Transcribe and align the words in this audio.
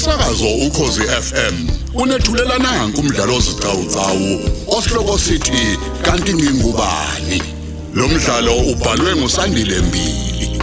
Umsakazo 0.00 0.48
ukhozi 0.66 1.02
FM 1.02 1.68
unethulela 1.94 2.58
nanku 2.58 3.00
umdlalo 3.00 3.36
ozicawucawu 3.36 4.40
osihloko 4.76 5.18
sithi 5.18 5.78
kanti 6.02 6.34
ngingubani? 6.34 7.42
Lo 7.94 8.08
mdlalo 8.08 8.56
ubhalwe 8.56 9.16
ngusandile 9.16 9.80
mbili. 9.80 10.60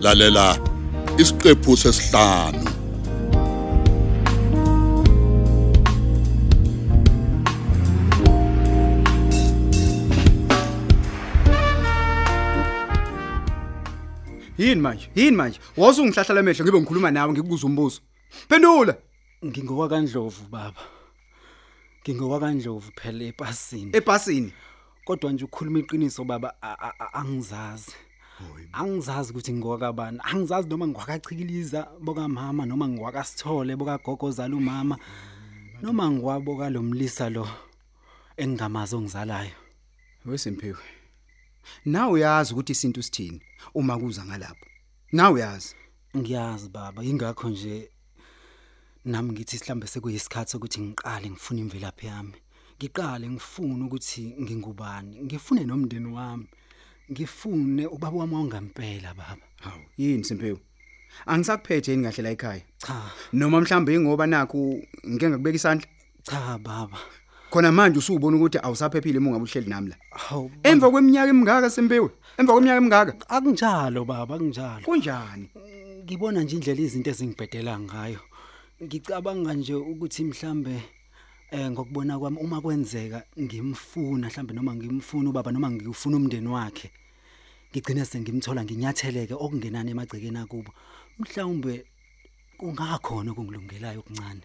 Lalela 0.00 0.58
isiqephu 1.18 1.76
sesihlanu. 1.76 2.75
Yini 14.58 14.80
manje? 14.80 15.10
Yini 15.14 15.36
manje? 15.36 15.60
Wawusungihlahla 15.76 16.34
lamehlo 16.34 16.64
ngibe 16.64 16.80
ngikhuluma 16.80 17.10
nawe 17.10 17.32
ngikubuza 17.32 17.66
umbuzo. 17.66 18.00
Phendula. 18.48 18.96
Ngingowa 19.44 19.88
kaNdlovu 19.88 20.42
baba. 20.50 20.80
Ngingowa 22.02 22.40
kaNdlovu 22.40 22.90
phela 22.96 23.24
epasini. 23.24 23.90
Ebhasini. 23.96 24.52
Kodwa 25.04 25.32
nje 25.32 25.44
ukukhuluma 25.44 25.78
iqiniso 25.78 26.24
baba 26.24 26.54
a- 26.62 26.76
a- 26.80 26.94
a- 26.98 27.12
angizazi. 27.20 27.92
Angizazi 28.72 29.30
ukuthi 29.32 29.52
ngigowa 29.52 29.78
kabani. 29.78 30.18
Angizazi 30.24 30.68
noma 30.68 30.86
ngiwakachikiliza 30.88 31.88
boka 32.00 32.28
mama 32.28 32.66
noma 32.66 32.88
ngiwakasithole 32.88 33.76
boka 33.76 33.98
gogo 33.98 34.30
zala 34.30 34.56
umama. 34.56 34.98
Noma 35.82 36.10
ngiwaboka 36.10 36.70
lo 36.70 36.82
mlisa 36.82 37.30
lo 37.30 37.48
engingamazi 38.36 38.96
ongizalayo. 38.96 39.52
Wesimpiwe. 40.26 40.76
Nawe 41.84 42.12
uyazi 42.12 42.52
ukuthi 42.52 42.72
isintu 42.72 43.02
sithini 43.02 43.40
uma 43.74 43.98
kuza 43.98 44.24
ngalapho. 44.24 44.66
Nawe 45.12 45.34
uyazi. 45.34 45.74
Ngiyazi 46.16 46.68
baba 46.68 47.04
ingakho 47.04 47.48
nje 47.48 47.90
nami 49.04 49.32
ngithi 49.32 49.56
mhlambe 49.56 49.86
sekuyisikhathi 49.86 50.56
ukuthi 50.56 50.80
ngiqale 50.80 51.30
ngifune 51.30 51.60
imvelaphi 51.60 52.06
yami. 52.06 52.34
Ngiqale 52.78 53.28
ngifune 53.30 53.84
ukuthi 53.84 54.34
ngingubani. 54.42 55.22
Ngifune 55.24 55.64
nomndeni 55.64 56.06
wami. 56.06 56.46
Ngifune 57.12 57.86
ubaba 57.86 58.16
wami 58.18 58.34
ongempela 58.34 59.14
baba. 59.14 59.42
Hawu, 59.60 59.82
yini 59.96 60.24
Simpiwe? 60.24 60.58
Angisakuphethe 61.26 61.90
yini 61.90 62.02
kahle 62.04 62.22
la 62.22 62.30
ekhaya. 62.30 62.62
Cha, 62.78 63.10
Noma 63.32 63.60
mhlambe 63.60 63.94
ingoba 63.94 64.26
nakho 64.26 64.80
ngike 65.08 65.28
ngakubeka 65.28 65.56
isandla. 65.56 65.86
cha 66.22 66.58
baba. 66.58 66.98
Khona 67.50 67.72
manje 67.72 67.98
usubona 67.98 68.36
ukuthi 68.36 68.58
awusaphephile 68.58 69.18
uma 69.18 69.30
ungabe 69.30 69.44
uhleli 69.44 69.68
nami 69.70 69.88
la. 69.90 69.96
Emva 70.62 70.90
kweminyaka 70.90 71.30
emingaka 71.30 71.70
Simpiwe. 71.70 72.10
Emva 72.38 72.52
kweminyaka 72.52 72.78
emingaka. 72.78 73.12
akunjalo 73.28 74.04
baba, 74.04 74.34
akunjalo. 74.34 74.84
Kunjani? 74.84 75.48
Ngibona 76.04 76.42
nje 76.42 76.56
indlela 76.56 76.80
izinto 76.80 77.10
ezingibhedela 77.10 77.78
ngayo. 77.78 78.20
Ngicabanga 78.82 79.54
nje 79.54 79.74
ukuthi 79.74 80.24
mhlambe 80.24 80.82
eh 81.50 81.70
ngokubona 81.70 82.18
kwami 82.18 82.38
uma 82.40 82.60
kwenzeka 82.60 83.22
ngimfuna 83.38 84.26
mhlambe 84.28 84.52
noma 84.54 84.74
ngimfuna 84.74 85.30
ubaba 85.30 85.52
noma 85.52 85.70
ngifuna 85.70 86.16
umndeni 86.16 86.48
wakhe. 86.48 86.90
Ngigcine 87.70 88.04
sengimthola 88.04 88.64
nginyatheleke 88.64 89.34
okungenani 89.34 89.90
emagcekeni 89.90 90.38
akubo. 90.38 90.70
Mhlawumbe 91.18 91.84
kungakhona 92.58 93.30
okungilungelayo 93.30 94.00
okuncane. 94.00 94.42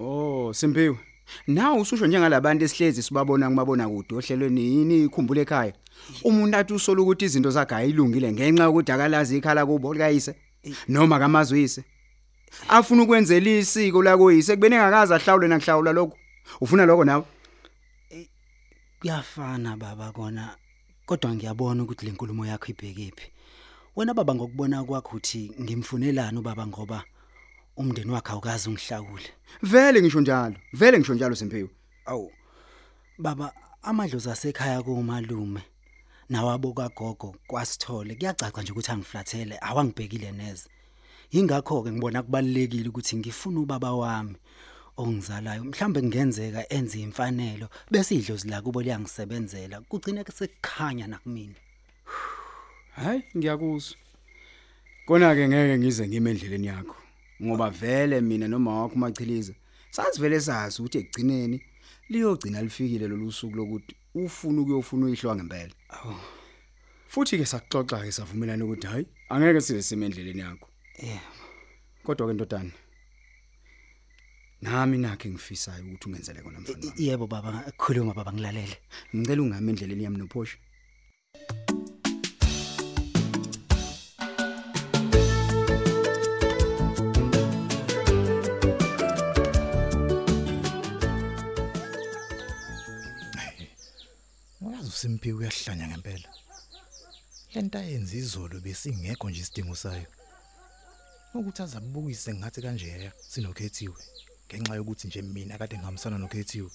Oh, 0.00 0.52
Simpiwe. 0.52 1.09
Nawe 1.46 1.80
ususho 1.80 2.06
njengalabantu 2.06 2.64
esihlezi 2.64 3.02
sibabona 3.02 3.48
kumabona 3.48 3.88
kude 3.88 4.14
ohlelweni 4.14 4.60
yini 4.60 5.04
ikhumbule 5.04 5.40
ekhaya. 5.42 5.72
Umuntu 6.24 6.56
athi 6.56 6.72
usola 6.74 7.02
ukuthi 7.02 7.24
izinto 7.24 7.50
zakhe 7.50 7.74
ayilungile 7.74 8.32
ngenxa 8.32 8.64
yokuthi 8.64 8.92
akalazi 8.92 9.38
ikhala 9.38 9.66
kubo 9.66 9.94
likayise 9.94 10.34
noma 10.88 11.18
kamazwise. 11.18 11.84
Afuna 12.68 13.02
ukwenzela 13.02 13.50
isiko 13.50 14.02
la 14.02 14.16
koyise 14.16 14.56
kubene 14.56 14.76
engakaza 14.76 15.16
ahlawule 15.16 15.48
nakuhlawula 15.48 15.92
lokho. 15.92 16.16
Ufuna 16.60 16.86
lokho 16.86 17.04
nawe? 17.04 17.24
Kuyafana 19.00 19.76
baba 19.76 20.12
kona 20.12 20.56
kodwa 21.06 21.34
ngiyabona 21.34 21.82
ukuthi 21.82 22.06
le 22.06 22.12
nkulumo 22.12 22.46
yakho 22.46 22.66
ibhekephi. 22.72 23.26
Wena 23.96 24.14
baba 24.14 24.34
ngokubona 24.34 24.84
kwakho 24.84 25.16
uthi 25.16 25.52
ngimfunelani 25.60 26.38
ubaba 26.38 26.66
ngoba 26.66 27.04
umndeni 27.80 28.10
wakhe 28.10 28.32
awukazi 28.32 28.68
ungihlawule. 28.68 29.30
Vele 29.62 30.02
ngisho 30.02 30.20
njalo. 30.20 30.56
Vele 30.72 30.98
ngisho 30.98 31.14
njalo 31.14 31.34
Simpiwe. 31.34 31.70
Awu 32.06 32.32
baba 33.18 33.52
amadlozi 33.82 34.30
asekhaya 34.30 34.82
kumalume 34.82 35.62
nawabo 36.28 36.72
kagogo 36.72 37.36
kwasithole 37.46 38.14
kuyacaca 38.14 38.62
nje 38.62 38.72
ukuthi 38.72 38.90
angiflathele 38.92 39.58
awangibhekile 39.60 40.32
neze. 40.32 40.68
Ingakho 41.30 41.82
ke 41.82 41.92
ngibona 41.92 42.22
kubalekile 42.22 42.88
ukuthi 42.88 43.16
ngifune 43.16 43.58
ubaba 43.58 43.92
wami 43.92 44.36
ongizalayo 44.96 45.64
mhlambe 45.64 46.00
kungenzeka 46.00 46.68
enze 46.68 47.00
imfanelo 47.00 47.68
bese 47.90 48.14
idlozi 48.14 48.48
la 48.48 48.62
kubo 48.62 48.82
liyangisebenzela 48.82 49.80
kugcine 49.80 50.24
sekukhanya 50.24 51.06
nakumina. 51.06 51.60
Hayi, 52.96 53.22
ngiyakuzwa. 53.36 53.96
Kona 55.06 55.34
ke 55.34 55.48
ngeke 55.48 55.78
ngize 55.78 56.08
ngime 56.08 56.30
endleleni 56.30 56.66
yakho. 56.66 56.99
Ngoba 57.42 57.70
vele 57.70 58.20
mina 58.20 58.48
noma 58.48 58.82
wakho 58.82 58.96
machiliza. 58.96 59.54
Sasivele 59.90 60.40
sazi 60.40 60.82
ukuthi 60.82 60.98
ekugcineni 60.98 61.62
liyogcina 62.08 62.62
lifikile 62.62 63.08
lolu 63.08 63.32
suku 63.32 63.56
lokuthi 63.56 63.94
ufuna 64.14 64.60
ukuyofuna 64.60 65.06
uyihlwa 65.06 65.36
ngempela. 65.36 65.74
Futhi 67.08 67.38
ke 67.38 67.46
saxoxa 67.46 68.04
ke 68.04 68.12
savumelana 68.12 68.64
ukuthi 68.64 68.86
hayi 68.86 69.06
angeke 69.28 69.60
size 69.60 69.82
sime 69.82 70.06
endleleni 70.06 70.40
yakho. 70.40 70.68
yeah 71.02 71.22
Kodwa 72.04 72.26
ke 72.28 72.34
ndodana 72.34 72.70
nami 74.62 74.98
nakhe 74.98 75.30
ngifisayo 75.30 75.84
ukuthi 75.84 76.08
ungenzele 76.08 76.42
kona 76.42 76.60
mfana 76.60 76.92
yebo 76.96 77.26
baba 77.26 77.72
khuluma 77.76 78.14
baba 78.14 78.32
ngilalele. 78.32 78.76
Ngicela 79.16 79.42
ungami 79.42 79.70
endleleni 79.70 80.04
yami 80.04 80.18
nophosha. 80.18 80.58
USimpiwe 95.00 95.38
uyahlanya 95.38 95.88
ngempela. 95.88 96.28
Lento 97.54 97.78
ayenza 97.78 98.16
izolo 98.16 98.60
besingekho 98.60 99.30
nje 99.30 99.40
isidingo 99.40 99.76
sayo. 99.82 100.06
Ukuthi 101.34 101.62
azabukise 101.62 102.30
ngathi 102.34 102.60
kanje 102.62 103.12
sinokhethiwe 103.30 104.00
ngenxa 104.46 104.74
yokuthi 104.76 105.06
nje 105.06 105.22
mina 105.22 105.58
kade 105.58 105.76
ngihambisana 105.76 106.18
nokhethiwe. 106.18 106.70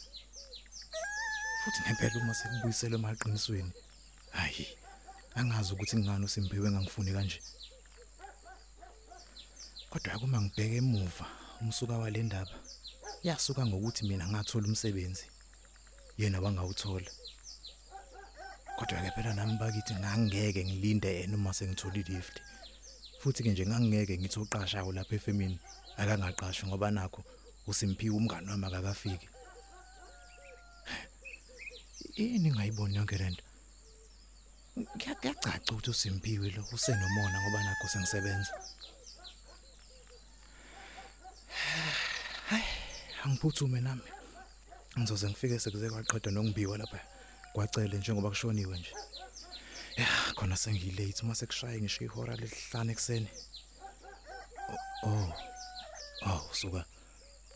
Futhi 1.61 1.79
ngempela 1.81 2.15
uma 2.21 2.33
sekubuyiselwe 2.33 2.97
emaqinisweni. 2.99 3.73
Hayi, 4.37 4.65
angazi 5.37 5.69
ukuthi 5.73 5.95
ngani 5.97 6.25
uSimpiwe 6.25 6.67
engangifuni 6.67 7.11
kanje. 7.15 7.39
Kodwa 9.89 10.19
kuma 10.19 10.41
ngibheke 10.41 10.77
emuva 10.81 11.25
umsuka 11.61 12.01
wale 12.01 12.23
ndaba. 12.23 12.55
Yasuka 13.27 13.61
ngokuthi 13.65 14.01
mina 14.09 14.25
ngathola 14.27 14.65
umsebenzi. 14.67 15.25
Yena 16.17 16.41
wangawuthola. 16.43 17.11
Kodwa 18.77 19.01
ke 19.01 19.11
phela 19.15 19.33
nami 19.33 19.57
bakithi 19.57 19.93
ngangeke 19.95 20.65
ngilinde 20.65 21.09
yena 21.19 21.35
uma 21.35 21.53
sengithola 21.53 21.95
ilift. 21.95 22.41
Futhi 23.19 23.43
ke 23.43 23.49
nje 23.51 23.65
ngangeke 23.65 24.17
ngithi 24.17 24.39
uqashayo 24.39 24.91
lapha 24.91 25.15
efemini 25.15 25.59
akangaqashwa 25.97 26.67
ngoba 26.67 26.91
nakho 26.91 27.23
uSimpiwe 27.67 28.15
umngani 28.15 28.49
wami 28.51 28.65
akakafiki. 28.67 29.27
Ini 32.15 32.51
ngayibona 32.51 32.95
yonke 32.99 33.17
lento. 33.17 33.43
Ngiyacaca 34.77 35.71
ukuthi 35.71 35.89
uSimpiwe 35.89 36.49
lo 36.51 36.61
usenomona 36.73 37.37
ngoba 37.41 37.63
nakho 37.63 37.87
sengisebenza. 37.87 38.53
Hayi, 42.49 42.63
angiphuthume 43.23 43.81
nami. 43.81 44.07
Ngizoze 44.99 45.29
ngifike 45.29 45.59
sekuze 45.59 45.89
kwaqeda 45.89 46.31
nongibiwa 46.31 46.77
lapha. 46.77 46.99
Kwacele 47.55 47.97
njengoba 47.97 48.29
kushoniwe 48.29 48.79
nje. 48.79 48.93
Ya 49.97 50.07
khona 50.35 50.57
sengilate. 50.57 51.25
Mase 51.25 51.45
kushaye 51.45 51.81
ngisho 51.81 52.03
ihora 52.03 52.35
lesihlanu 52.35 52.91
ekseni 52.91 53.29
oh 55.03 55.33
oh 56.29 56.49
suka 56.59 56.85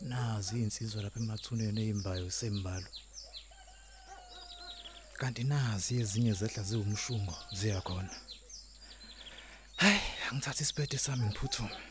nazi 0.02 0.56
insizwa 0.64 1.04
lapha 1.04 1.20
emathuneni 1.20 1.82
ezimbayo 1.82 2.32
sembalo. 2.32 2.90
Kanti 5.20 5.44
nazi 5.44 6.00
ezinye 6.02 6.34
zehla 6.34 6.64
ziwumshungo 6.64 7.36
ziyakhona. 7.58 8.14
Hayi 9.82 10.02
angithatha 10.30 10.64
isipete 10.64 10.98
sami 10.98 11.26
ngiphuthume 11.26 11.89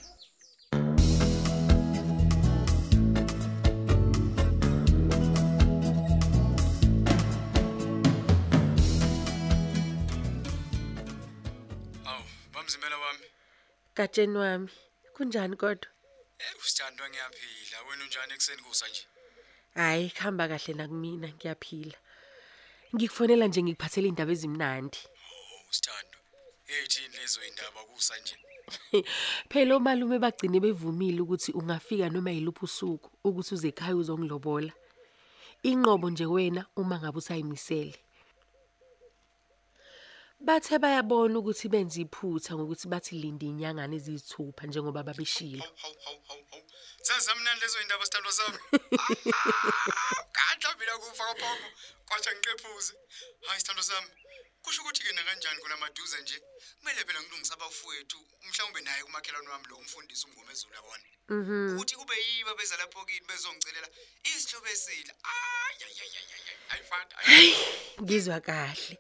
wami. 12.77 13.27
Gatsheni 13.97 14.37
wami. 14.39 14.69
Kunjani 15.15 15.57
kodwa? 15.57 15.89
Eh 16.39 16.55
usithandwa 16.61 17.09
ngiyaphila. 17.09 17.83
Wena 17.91 18.05
unjani 18.05 18.33
ekseni 18.35 18.63
kusa 18.63 18.89
nje? 18.89 19.07
Hayi, 19.75 20.11
khamba 20.11 20.49
kahle 20.49 20.75
nakumina, 20.75 21.29
ngiyaphila. 21.29 21.99
Ngikufonela 22.95 23.47
nje 23.47 23.63
ngikuphathele 23.63 24.09
indaba 24.09 24.33
ezimnandi. 24.33 24.99
Oh 25.05 25.71
usithandwa. 25.71 26.21
Ethi 26.67 27.09
lezo 27.17 27.41
indaba 27.49 27.81
kusa 27.85 28.15
nje. 28.21 28.37
Phela 29.51 29.77
omalume 29.77 30.19
bagcine 30.19 30.61
bevumile 30.61 31.21
ukuthi 31.21 31.53
ungafika 31.53 32.09
noma 32.11 32.31
yiluphi 32.31 32.65
usuku 32.65 33.11
ukuthi 33.25 33.55
uze 33.55 33.69
ekhaya 33.69 33.97
uzongilobola. 33.97 34.73
Inqobo 35.63 36.11
nje 36.11 36.27
wena 36.27 36.67
uma 36.77 36.99
ngabe 36.99 37.19
usayimisele. 37.19 37.99
Bathe 40.41 40.79
bayabona 40.79 41.39
ukuthi 41.39 41.67
benza 41.69 41.99
iphutha 42.01 42.55
ngokuthi 42.55 42.87
bathi 42.93 43.13
linda 43.23 43.47
inyangane 43.47 43.97
eziyithupha 43.99 44.65
njengoba 44.67 45.03
babeshilo. 45.03 45.65
Sazamnandi 47.07 47.61
lezo 47.63 47.81
indaba 47.83 48.05
sithandwa 48.07 48.33
sami. 48.33 48.59
Kanhla 50.37 50.71
mina 50.79 50.95
kufa 51.01 51.25
kaphoko. 51.29 51.69
Kwathi 52.07 52.31
ngiqephuze. 52.31 52.93
Hayi 53.47 53.61
sithandwa 53.61 53.83
sami. 53.83 54.11
Kusho 54.63 54.83
ukuthi 54.83 55.03
ke 55.03 55.13
nakanjani 55.13 55.59
kona 55.63 55.77
maduze 55.77 56.23
nje. 56.23 56.39
Kumele 56.79 57.05
phela 57.05 57.23
ngilungisa 57.23 57.55
abafowethu. 57.55 58.19
Mhlawumbe 58.47 58.81
naye 58.81 59.03
umakhelwane 59.03 59.49
wami 59.49 59.67
lo 59.71 59.77
umfundisi 59.77 60.27
umngomezulu 60.27 60.75
yabona. 60.75 61.05
Mhm. 61.29 61.75
Ukuthi 61.75 61.97
kube 61.97 62.15
yiba 62.29 62.55
beza 62.55 62.77
lapho 62.77 63.05
kini 63.05 63.27
bezongicelela 63.27 63.89
isihlobo 64.25 64.69
esile. 64.69 65.13
Ay 65.23 65.77
ay 65.87 65.97
ay 66.05 66.13
ay. 66.23 66.57
Ayifanda. 66.71 67.15
Ngizwa 68.03 68.41
kahle. 68.41 68.99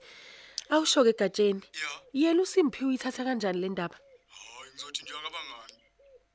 Awushoke 0.70 1.10
egatsheni. 1.14 1.62
Yeah. 1.74 2.00
Yena 2.12 2.42
uSimphiwe 2.42 2.94
ithatha 2.94 3.24
kanjani 3.24 3.58
le 3.60 3.68
ndaba? 3.68 3.96
Hayi 3.96 4.70
ngizothi 4.72 5.02
nje 5.02 5.12
akabangani. 5.20 5.74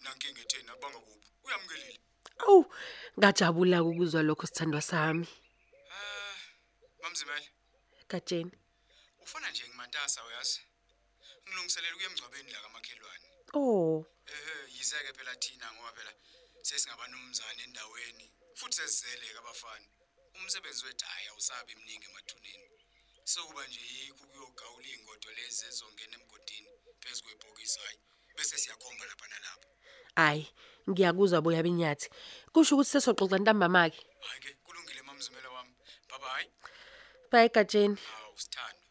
Nankinga 0.04 0.42
etheni 0.42 0.70
akubanga 0.70 1.00
kuphi. 1.00 1.28
Uyamkelile. 1.46 2.00
Awu, 2.48 2.66
ngajabula 3.20 3.84
ukuzwa 3.84 4.22
lokho 4.24 4.48
sithandwa 4.48 4.82
sami. 4.82 5.28
Eh, 5.28 6.38
mamzimele. 7.02 7.48
Gatsheni. 8.10 8.52
Ufuna 9.24 9.52
nje 9.52 9.64
ngimatasa 9.68 10.26
uyazi. 10.26 10.62
Ngilungiselela 11.48 11.94
ukuya 11.96 12.10
emgcwabeni 12.10 12.52
la 12.52 12.60
kamakhelwane. 12.62 13.26
Oh, 13.54 14.06
Eh, 14.26 14.76
yiseke 14.76 15.14
phela 15.14 15.36
thina 15.36 15.68
ngoba 15.74 15.92
phela 15.92 16.12
sesingabanumzane 16.62 17.64
endaweni. 17.64 18.32
Futhi 18.56 18.76
sesizeleka 18.78 19.40
abafana. 19.40 19.86
Umsebenzi 20.36 20.86
wedaya 20.86 21.30
awusabi 21.32 21.72
eminingi 21.74 22.08
emathuneni. 22.10 22.66
Sokuba 23.32 23.64
nje 23.68 23.80
yikho 23.80 24.24
kuyogawula 24.32 24.88
ingodo 24.96 25.30
lezi 25.38 25.66
ezongena 25.70 26.16
emgodini 26.20 26.70
phezulu 27.02 27.24
kwebhokisi 27.40 27.80
hayi. 27.84 27.98
Bese 28.36 28.56
siyakhomba 28.58 29.04
lapha 29.10 29.26
nalapha. 29.32 29.68
ayi, 30.26 30.44
ngiyakuzwa 30.90 31.42
boya 31.44 31.64
benyathi. 31.66 32.08
Kusho 32.54 32.76
ukuthi 32.76 32.92
sesoxoxa 32.92 33.38
ntambama 33.40 33.90
ke. 33.94 34.00
Hayi 34.28 34.40
ke 34.44 34.50
kulungile 34.66 35.02
mamzimela 35.08 35.50
wami. 35.56 35.74
Bye 36.10 36.20
bye. 36.24 36.46
Bye 37.32 37.50
gatsheni. 37.56 37.98
Hawu 38.12 38.38
sithando. 38.44 38.83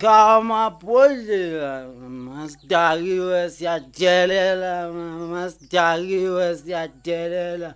Isikhama 0.00 0.70
bhodlela 0.80 1.88
masidakiwe 1.88 3.50
siyadelela 3.50 4.92
masidakiwe 5.32 6.56
siyadelela 6.56 7.74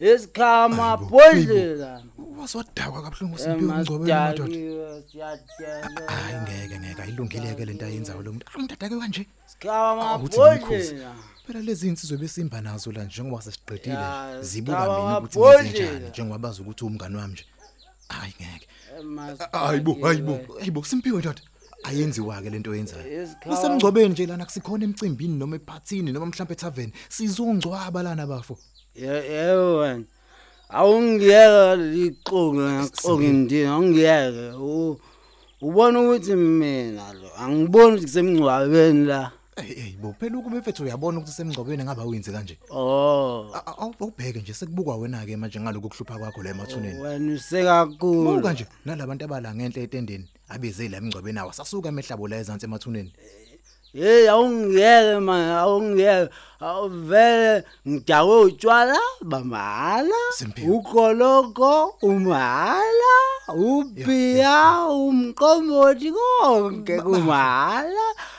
Isikhama 0.00 0.82
Hayi 0.82 0.96
bo, 0.98 1.06
bhodlela 1.10 2.02
waswadakwa 2.38 3.02
kabuhlungu 3.02 3.38
Simpiwe 3.38 3.72
umngcwabeni 3.72 4.12
madoda. 4.12 4.42
masidakiwe 4.42 5.02
siyadelela 5.10 6.10
Hayi 6.12 6.36
ngeke 6.42 6.78
ngeke 6.80 7.02
ayilungile 7.02 7.54
ke 7.54 7.64
lento 7.64 7.84
ayenzayo 7.86 8.22
lo 8.22 8.32
muntu. 8.32 8.46
Angidadake 8.54 8.96
kanje. 9.00 9.26
Isikhama 9.48 10.10
Awuthi 10.10 10.38
ngikhosi. 10.40 10.94
bhodlela 10.94 11.14
Phela 11.46 11.60
lezi 11.66 11.88
insizwe 11.88 12.16
besimba 12.18 12.60
nazo 12.60 12.92
la 12.92 13.04
njengoba 13.04 13.42
sesiqedile 13.42 13.94
Ya, 13.94 14.38
nje. 14.38 14.42
zibuka 14.42 14.78
sikhaba 14.78 14.98
mina 15.04 15.18
ukuthi 15.18 15.38
mabhodlela. 15.38 15.62
ngizenjani 15.70 16.08
njengoba 16.10 16.38
bazi 16.38 16.62
ukuthi 16.62 16.84
umngani 16.84 17.16
wami 17.16 17.32
nje. 17.34 17.44
Hayi 18.08 18.34
ngeke. 18.40 18.66
Masidakiwe. 19.04 19.62
Hayibo 19.66 19.92
hayibo 20.06 20.38
hayibo 20.58 20.84
Simpiwe 20.84 21.18
ndoda. 21.18 21.40
Ayenziwa 21.82 22.42
ke 22.42 22.50
lento 22.50 22.70
oyenzayo. 22.70 23.22
Isikhaba- 23.24 23.52
Usemgcobeni 23.58 24.08
nje 24.08 24.26
lana 24.26 24.46
sikhona 24.48 24.84
emcimbini 24.84 25.36
noma 25.38 25.56
ephathini 25.56 26.12
noma 26.12 26.26
mhlawumbe 26.26 26.52
etavern 26.54 26.92
sizongcwaba 27.08 28.02
lana 28.02 28.26
bafo. 28.26 28.58
Ye- 28.94 29.24
yebo 29.32 29.76
wena 29.78 30.04
awungiyeka 30.68 31.76
liqoqo 31.76 32.54
ngaqoqa 32.54 33.24
indini 33.24 33.66
awungiyeke 33.66 34.46
U- 34.60 34.98
ubona 35.62 36.00
ukuthi 36.00 36.34
mina 36.36 37.12
lo 37.12 37.28
angiboni 37.38 37.96
ukuthi 37.96 38.06
kusemngcwabeni 38.06 39.04
la 39.06 39.32
Hey 39.56 39.74
hey 39.74 39.96
bo 40.00 40.14
phela 40.20 40.38
ukube 40.38 40.58
mfethu 40.58 40.82
uyabona 40.84 41.18
ukuthi 41.18 41.32
semgcobeni 41.32 41.84
ngabe 41.84 42.02
awenzi 42.02 42.32
kanje. 42.32 42.58
oh 42.70 43.50
A- 43.54 43.62
a- 43.66 43.76
Awubheke 43.78 44.40
nje 44.40 44.54
sekubukwa 44.54 44.96
wena 44.96 45.26
ke 45.26 45.36
manje 45.36 45.60
ngaloko 45.60 45.88
kuhlupha 45.88 46.18
kwakho 46.18 46.42
la 46.42 46.50
emathuneni. 46.50 46.98
wena 47.00 47.34
usekakhulu 47.34 48.34
Buka 48.36 48.52
nje 48.52 48.66
nalabantu 48.84 49.24
abala 49.24 49.54
ngenhle 49.54 49.82
etendeni 49.82 50.28
abeze 50.48 50.88
la 50.88 50.96
emgcobeni 50.98 51.38
awo 51.38 51.52
sasuka 51.52 51.88
emehlabo 51.88 52.28
la 52.28 52.36
ezantsi 52.38 52.66
emathuneni. 52.66 53.12
hey 53.92 54.28
awungiyeke 54.30 55.18
man 55.20 55.50
awungiyeke 55.50 56.30
awuvele 56.60 57.64
ngidakwe 57.88 58.36
utshwala 58.40 58.98
bamala 59.22 60.16
Simpiwe. 60.38 60.70
ukoloko 60.76 61.98
umala 62.02 63.14
ubhiya 63.50 64.86
umqombothi 64.88 66.12
konke 66.12 67.00
kumala 67.02 68.06
A- 68.10 68.29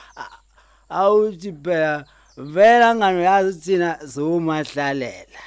awuthi 1.00 1.52
phela 1.64 2.04
vela 2.36 2.94
ngane 2.94 3.22
yazi 3.22 3.60
thina 3.64 3.90
somahlalela 4.14 5.40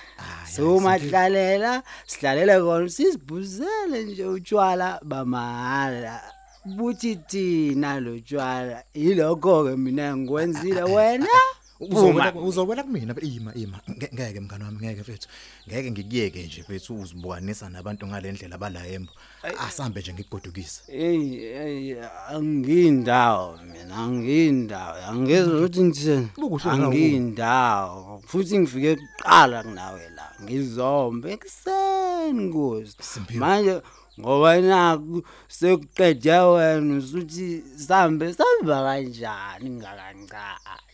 somahlalela 0.56 1.84
sihlalela 2.08 2.60
kona 2.66 2.90
sizibhuzele 2.90 4.04
nje 4.04 4.26
utshwala 4.26 5.00
bamahhala 5.04 6.22
buthi 6.66 7.16
thina 7.30 8.00
lo 8.00 8.20
tshwala 8.20 8.84
yilokho 8.94 9.64
ke 9.66 9.74
mina 9.78 10.18
ngikwenzile 10.18 10.84
wena? 10.84 11.38
Uzobona 11.80 12.34
uzobona 12.36 12.84
kumina 12.84 13.16
ima 13.22 13.54
ima 13.54 13.80
Nge- 13.90 14.10
ngeke 14.14 14.40
mngani 14.40 14.64
wami 14.64 14.78
ngeke 14.78 15.02
mfethu. 15.02 15.28
Ngeke 15.68 15.92
ngikuyeke 15.92 16.44
nje 16.44 16.62
mfethu 16.62 16.96
uzibukanisa 17.02 17.70
nabantu 17.70 18.08
ngalendlela 18.08 18.58
balayembo. 18.58 19.12
Asambe 19.60 20.00
nje 20.02 20.14
ngikugodukisa. 20.14 20.82
hey 20.88 21.40
hey 21.40 21.96
angiyindawo 22.30 23.60
mina 23.72 23.96
angiyindawo 23.96 24.96
angizwe 25.10 25.56
ukuthi 25.58 25.84
ngithini 25.84 26.28
Kukuhle 26.36 26.66
nawe. 26.66 26.86
angiyindawo 26.86 28.22
futhi 28.28 28.60
ngifike 28.60 28.96
kuqala 28.96 29.64
kunawe 29.64 30.10
la 30.16 30.26
ngizombe 30.44 31.32
ekuseni 31.36 32.44
nkosi 32.48 32.96
Simpiwe. 33.02 33.40
manje 33.40 33.82
ngoba 34.20 34.62
naku 34.62 35.24
sekuqede 35.48 36.32
wena 36.40 36.98
usuthi 36.98 37.64
sambe 37.88 38.34
samba 38.34 38.76
kanjani 38.86 39.70
ngakancatshwa 39.70 40.85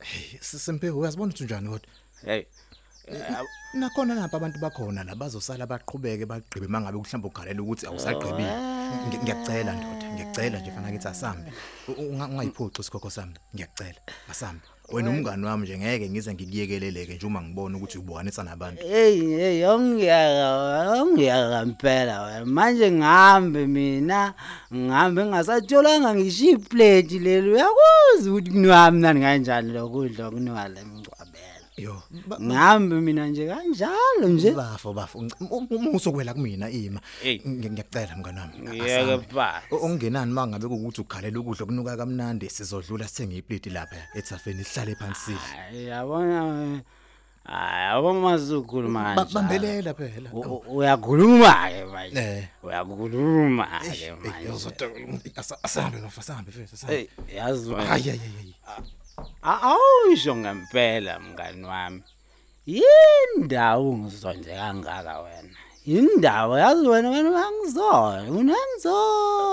Hey 0.00 0.38
sisempe 0.40 0.90
uyazibona 0.90 1.30
ukuthi 1.32 1.44
njani 1.44 1.68
kodwa. 1.68 1.88
hey 2.24 2.42
Nakhona 3.74 4.14
napha 4.14 4.36
abantu 4.36 4.58
bakhona 4.60 5.04
la 5.04 5.14
bazosala 5.14 5.66
baqhubeke 5.66 6.26
baqhibe 6.26 6.66
mangabe 6.68 6.98
kuhlamba 6.98 7.28
ugalela 7.28 7.62
ukuthi 7.62 7.86
awusaqhibile. 7.86 8.54
Ngi- 9.06 9.18
Ngiyacela 9.22 9.72
ndoda, 9.72 10.06
ngiyacela 10.14 10.58
nje 10.60 10.70
fana 10.70 10.90
kithi 10.92 11.08
asambe. 11.08 11.52
U- 11.88 11.92
u- 11.92 12.10
unga- 12.12 12.28
Ungayiphoxi 12.28 12.80
isikhokho 12.80 13.10
sami, 13.10 13.34
ngiyacela. 13.54 14.00
Asambe. 14.30 14.62
Wena 14.92 15.10
umngani 15.10 15.46
wami 15.46 15.62
nje 15.62 15.78
ngeke 15.78 16.10
ngize 16.10 16.34
ngikuyekelele 16.34 17.06
ke 17.06 17.14
nje 17.14 17.26
uma 17.26 17.42
ngibona 17.42 17.76
ukuthi 17.76 17.98
ubuhanisa 17.98 18.42
nabantu. 18.42 18.82
hey 18.82 19.20
hey 19.38 19.66
ongiyaka 19.66 21.02
ongiyaka 21.02 21.62
impela 21.62 22.22
wena. 22.22 22.46
Manje 22.46 22.90
ngihambe 22.90 23.66
mina 23.66 24.34
ngihambe 24.74 25.24
ngasatholanga 25.26 26.14
ngisho 26.14 26.50
iplate 26.50 27.18
leli. 27.18 27.50
Uyakwazi 27.50 28.30
ukuthi 28.30 28.50
kunwami 28.50 29.00
nani 29.00 29.20
kanjani 29.20 29.72
lokudla 29.72 30.30
kunwala 30.30 30.80
emgcwabela 30.80 31.29
Yo, 31.80 32.02
ba- 32.26 32.36
ngihambe 32.40 33.00
mina 33.00 33.26
nje 33.26 33.46
kanjalo 33.48 34.28
nje 34.28 34.50
bafo 34.52 34.92
bafo 34.92 35.18
umuso 35.70 36.12
kwela 36.12 36.34
kumina 36.34 36.70
ima 36.70 37.00
Hey. 37.22 37.38
Ngi- 37.46 37.70
ngiyacela 37.70 38.16
mngani 38.16 38.38
wami 38.40 38.52
Ngiyeke 38.68 38.96
asambe. 38.96 39.26
phansi. 39.34 39.60
O- 39.70 39.76
okungenani 39.76 40.32
mangabe 40.32 40.66
ukuthi 40.66 41.00
ukhalela 41.00 41.40
ukudla 41.40 41.64
okunuka 41.64 41.96
kamnandi 41.96 42.50
sizodlula 42.50 43.08
sithenge 43.08 43.36
iplate 43.40 43.70
lapha 43.70 43.96
ethafeni 44.14 44.64
sihlale 44.64 44.94
phansi 44.94 45.32
Hayi, 45.32 45.86
yabona 45.88 46.44
we. 46.44 46.80
hayi 47.44 47.82
yabona 47.88 48.20
masukhuluma 48.20 49.00
Ba- 49.16 49.24
kanjalo 49.24 49.34
bambelela 49.34 49.94
phela 49.94 50.28
U- 50.32 50.40
u- 50.40 50.76
uyakhuluma 50.76 51.52
ke 51.72 51.84
manje 51.92 52.20
Eh. 52.20 52.44
uyakhuluma 52.62 53.66
ke 53.80 54.04
Eh, 54.04 54.14
manje 54.20 54.48
uzoda- 54.52 54.90
asa- 55.36 55.58
asambe 55.62 55.98
bafa 56.04 56.20
asambe 56.20 56.50
mfethu 56.50 56.74
asambe 56.74 56.94
hey 56.96 57.36
yazi 57.36 57.70
wena. 57.70 57.84
hayi 57.88 58.02
hayi 58.02 58.18
hayi 58.36 58.54
awusho 59.42 60.36
ngempela 60.36 61.20
mngani 61.20 61.64
wami. 61.64 62.02
Yindawo 62.66 63.90
ungizonje 63.90 64.54
kangaka 64.54 65.20
wena? 65.20 65.56
Indawo 65.86 66.58
yazi 66.58 66.88
wena 66.88 67.10
wena 67.10 67.30
uyangizona 67.30 68.30
unangizona 68.32 69.50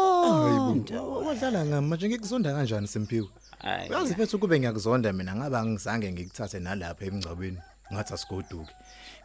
wadlala 1.26 1.66
ngami 1.66 1.88
manje 1.88 2.10
ngikuzonda 2.10 2.54
kanjani 2.54 2.88
Simphiwe? 2.88 3.30
Hayi. 3.60 3.90
uyazi 3.90 4.14
mfethu 4.14 4.40
kube 4.40 4.60
ngiyakuzonda 4.60 5.14
mina 5.14 5.36
ngaba 5.36 5.66
ngizange 5.66 6.12
ngikuthathe 6.12 6.60
nalapha 6.60 7.06
emgcwabeni 7.06 7.58
ngathi 7.94 8.14
asikoduki 8.14 8.74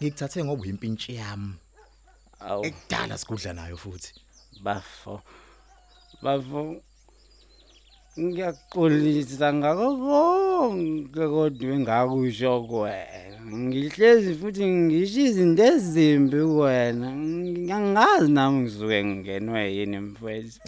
ngikuthathe 0.02 0.44
ngoba 0.44 0.62
uyimpintshi 0.62 1.14
yami. 1.14 1.54
Awu. 2.40 2.64
Ekudala 2.66 3.18
sikudla 3.18 3.52
nayo 3.52 3.76
futhi. 3.76 4.14
Bafo 4.62 5.22
bafo 6.22 6.76
ngiyaxolisa 8.20 9.48
ngako 9.56 9.88
konke 10.04 11.24
kodwa 11.32 11.72
engakusho 11.76 12.52
kuwena 12.68 13.40
ngihlezi 13.64 14.30
futhi 14.40 14.64
ngisho 14.68 15.20
izinto 15.28 15.62
ezimbi 15.72 16.38
kuwena 16.52 17.08
ngiyangazi 17.08 18.28
nami 18.36 18.58
ngisuke 18.60 18.98
ngingenwe 19.04 19.60
yini 19.76 19.98
mfethu. 20.06 20.60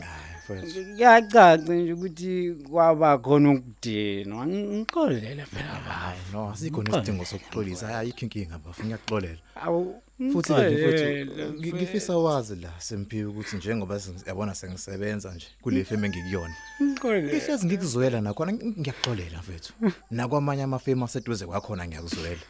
Hayi 0.48 0.62
mfethu. 0.66 0.94
Kuyacaca 0.94 1.56
nje 1.74 1.92
ukuthi 1.92 2.54
kwaba 2.70 3.18
khona 3.18 3.50
ukudinwa. 3.50 4.46
Ngixolele 4.46 5.44
phela 5.46 5.74
hayi 5.74 6.20
no 6.32 6.50
asikho 6.50 6.82
nesidingo 6.82 7.24
sokuxolisa. 7.24 7.98
Ayikho 7.98 8.20
inkinga 8.26 8.58
bafu 8.58 8.84
ngiyaxolela 8.84 9.38
awu 9.56 10.00
futhi 10.32 10.54
ke 10.54 10.60
nje 10.60 10.70
ngixolele, 10.70 11.24
mfethu 11.24 11.52
ngi- 11.58 11.74
ngifisa 11.74 12.16
wazi 12.16 12.56
la 12.56 12.70
Simphiwe 12.78 13.24
ukuthi 13.30 13.56
njengoba 13.56 13.96
sengi- 13.98 14.28
yabona 14.28 14.54
sengisebenza 14.54 15.34
nje 15.34 15.46
kule 15.62 15.84
feme 15.84 16.06
engikuyona. 16.06 16.54
ngixolele. 16.82 17.36
ihlezi 17.36 17.66
ngikuzwela 17.66 18.20
nakhona 18.20 18.52
ng- 18.52 18.78
ngiyakuxolela 18.80 19.38
mfethu. 19.38 19.72
Nakwamanye 20.10 20.62
amafemu 20.62 21.04
aseduze 21.04 21.46
kwakhona 21.46 21.86
ngiyakuzwela 21.86 22.42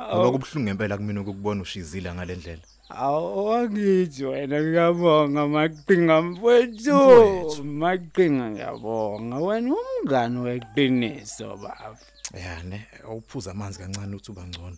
ngoba 0.00 0.30
kubhlungu 0.32 0.64
ngempela 0.64 0.96
kumina 0.96 1.20
ukukubona 1.20 1.62
ushizila 1.62 2.14
ngalendlela. 2.14 2.62
Awakithi 2.90 4.24
wena 4.24 4.56
ngiyabonga 4.62 5.42
maqinga 5.54 6.22
mfowethu 6.22 6.94
Mfowethu. 6.94 7.64
maqinga 7.64 8.46
ngiyabonga. 8.50 9.36
Wena 9.46 9.68
umngani 9.78 10.38
weqiniso 10.46 11.48
baba 11.62 11.96
yani 12.44 12.78
awuphuza 13.06 13.50
amanzi 13.50 13.78
kancane 13.78 14.16
uthi 14.16 14.30
uba 14.32 14.42
ngcono. 14.46 14.76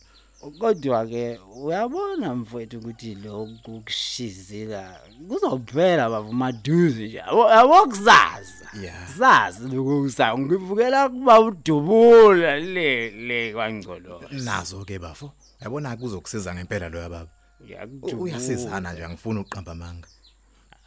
Kodwa 0.51 1.07
ke 1.07 1.39
uyabona 1.57 2.35
mfowethu 2.35 2.79
ukuthi 2.79 3.15
lokhu 3.15 3.81
kushizila 3.81 5.01
kuzophela 5.29 6.11
baba 6.11 6.33
maduze 6.33 7.07
nje. 7.07 7.17
Yabo 7.17 7.51
yabo 7.51 7.87
kuzaza. 7.87 8.67
Yeah. 8.83 9.09
sazi 9.19 9.69
lokusa 9.69 10.39
ngivukela 10.39 11.09
kuba 11.09 11.41
udubula 11.41 12.61
le 12.61 13.11
le 13.11 13.53
kwangcolo 13.53 14.23
nazo 14.31 14.85
ke 14.85 14.99
bafo. 14.99 15.33
Yabona 15.61 15.97
kuzokusiza 15.97 16.55
ngempela 16.55 16.89
lo 16.89 16.99
yababa 16.99 17.31
ngiyakudubula 17.63 18.23
uyasizana 18.23 18.93
nje 18.93 19.05
angifuni 19.05 19.41
uqamba 19.41 19.73
amanga 19.73 20.09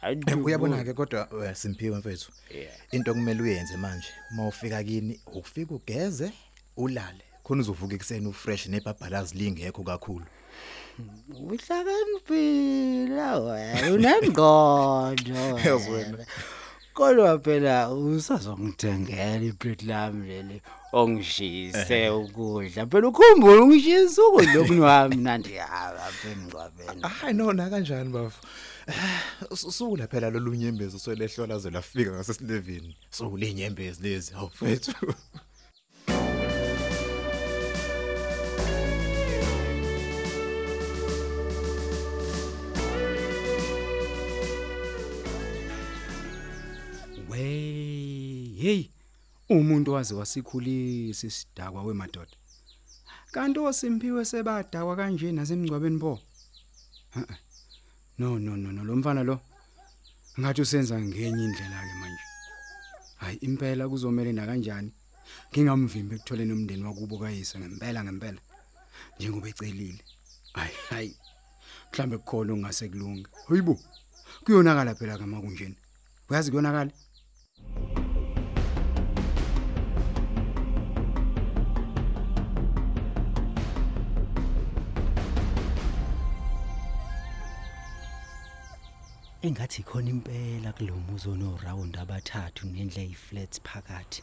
Eh, 0.02 0.44
uyabona 0.44 0.84
ke 0.84 0.92
kodwa 0.94 1.28
eh, 1.44 1.54
Simphiwe 1.54 1.98
mfethu 1.98 2.32
Yeah. 2.50 2.74
into 2.92 3.14
kumele 3.14 3.42
uyenze 3.42 3.76
manje 3.76 4.08
mawufika 4.30 4.84
kini 4.84 5.20
ukufika 5.26 5.74
ugeze 5.74 6.32
ulale. 6.76 7.25
Khona 7.46 7.62
uzovuka 7.62 7.94
ekseni 7.94 8.26
ufresh 8.26 8.66
nebhabhalazi 8.66 9.38
lingekho 9.38 9.82
kakhulu. 9.82 10.26
Uhlakaniphila 11.52 13.38
wena 13.38 13.92
unengqondo 13.94 15.58
Yazi 15.64 15.90
wena. 15.90 16.26
kodwa 16.94 17.38
phela 17.38 17.90
usazongithengela 17.90 19.44
iplate 19.44 19.86
lami 19.86 20.26
leli 20.28 20.62
ongishise 20.92 22.10
ukudla. 22.10 22.86
Phela 22.86 23.08
ukhumbula 23.08 23.62
ungishisa 23.62 24.22
ukudla 24.26 24.60
okunwami 24.60 25.16
mnandi 25.16 25.58
apha 25.58 26.28
emngcwabeni. 26.32 27.02
Hayi 27.02 27.34
nona 27.34 27.70
kanjani 27.70 28.10
bafo? 28.10 28.40
Usukula 29.50 30.06
phela 30.06 30.30
lolunyembezi 30.30 30.98
swelehlola 30.98 31.58
ze 31.58 31.70
lafika 31.70 32.10
ngasesilevini 32.10 32.96
sokulinyembezi 33.10 34.02
lezi 34.02 34.34
awufethu 34.34 35.14
hey. 48.66 48.90
Umuntu 49.48 49.92
wazi 49.92 50.14
wasikhulisa 50.14 51.26
isidakwa 51.26 51.82
wemadoda. 51.82 52.36
Kanti 53.32 53.58
osimpiwe 53.58 54.24
sebadakwa 54.24 54.96
kanje 54.96 55.32
nasemgcwabeni 55.32 55.98
bo. 55.98 56.20
Ha-a. 57.10 57.36
No 58.18 58.38
no 58.38 58.56
no 58.56 58.72
no 58.72 58.84
lo 58.84 58.96
mfana 58.96 59.22
lo. 59.22 59.40
Ngathi 60.40 60.62
usenza 60.62 61.00
ngenye 61.00 61.44
indlela 61.44 61.80
ke 61.88 61.94
manje. 62.00 62.24
Hayi 63.16 63.36
impela 63.36 63.88
kuzomela 63.88 64.32
na 64.32 64.46
kanjani? 64.46 64.90
Ngingamvimbi 65.52 66.14
ekutholeni 66.14 66.52
umndeni 66.52 66.84
wakubo 66.84 67.18
kayise 67.18 67.58
ngempela 67.58 68.04
ngempela. 68.04 68.40
Njengoba 69.16 69.48
ecelile. 69.48 70.02
Hayi 70.52 70.74
hayi. 70.90 71.16
Mhlambe 71.92 72.18
kukhona 72.18 72.52
ongase 72.52 72.88
kulunga. 72.88 73.30
Hayibo. 73.48 73.78
Kuyonakala 74.44 74.94
phela 74.94 75.18
kama 75.18 75.40
kunjeni. 75.40 75.76
Uyazi 76.28 76.50
kuyonakala? 76.50 76.90
Engathi 89.46 89.82
khona 89.88 90.10
impela 90.10 90.70
kulomuzi 90.76 91.26
onorawund 91.34 91.94
abathathu 92.02 92.62
nendle 92.66 93.00
eyiflats 93.06 93.56
phakathi 93.66 94.22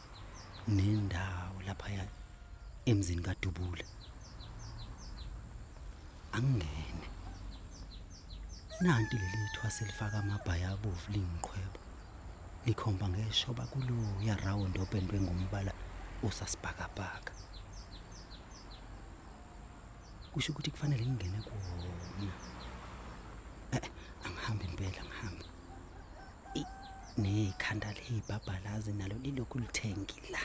nendawo 0.75 1.57
lapha 1.67 1.87
emzini 2.91 3.21
kaDubula. 3.27 3.85
Angene 6.37 7.07
nanti 8.83 9.15
leli 9.21 9.47
thwase 9.55 9.85
lifaka 9.85 10.17
amabhaya 10.19 10.67
abovu 10.75 11.07
lingiqhweba 11.13 11.79
likhomba 12.65 13.05
ngeshoba 13.09 13.63
kuluya 13.71 14.35
rawund 14.43 14.75
opendwe 14.83 15.17
ngombala 15.23 15.71
osasibhakabhaka. 16.27 17.33
Kusho 20.31 20.51
ukuthi 20.51 20.71
kufanele 20.71 21.05
ngingene 21.05 21.39
kuwona. 21.47 21.87
Eh, 22.23 22.62
angihambe 24.53 24.65
impela 24.65 25.03
ngihambe 25.03 25.45
I- 26.55 26.65
nekhanda 27.17 27.93
leyibhabhalazi 27.93 28.93
nalo 28.93 29.15
lilokhu 29.23 29.59
lithengi 29.59 30.21
la. 30.31 30.39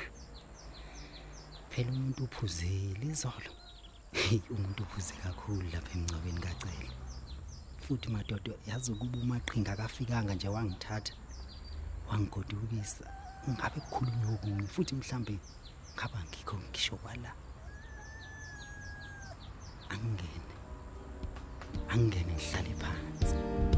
Phela 1.71 1.91
umuntu 1.93 2.25
uphuzile 2.25 3.07
izolo. 3.07 3.53
Hey 4.12 4.41
umuntu 4.50 4.83
uphuze 4.83 5.15
kakhulu 5.23 5.62
lapha 5.73 5.93
emncabeni 5.99 6.41
kacele. 6.41 6.91
Futhi 7.81 8.09
madodo 8.09 8.53
yazi 8.67 8.93
ukuba 8.93 9.19
umaqhinga 9.19 9.73
akafikanga 9.73 10.35
nje 10.35 10.49
wangithatha. 10.49 11.12
Wangigodukisa 12.09 13.05
ngabe 13.50 13.81
kukhulunywa 13.81 14.33
okunye 14.35 14.67
futhi 14.67 14.95
mhlambe 14.95 15.38
ngaba 15.95 16.19
ngikho 16.25 16.57
ngisho 16.57 16.97
kwala. 16.97 17.33
Angene 19.91 20.55
angene 21.93 22.33
ngihlale 22.35 22.75
phansi. 22.81 23.77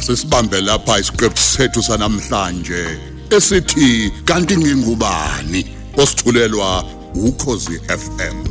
Asisibambe 0.00 0.60
lapha 0.60 0.98
isiqephu 0.98 1.38
sethu 1.38 1.82
sanamhlanje 1.82 2.98
esithi 3.30 4.12
kanti 4.24 4.56
ngingubani? 4.56 5.76
Osithulelwa 5.96 6.84
ukhozi 7.14 7.80
FM 7.88 8.49